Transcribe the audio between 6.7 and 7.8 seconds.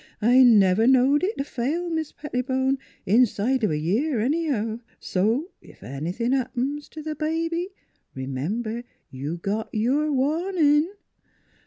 t' th' baby,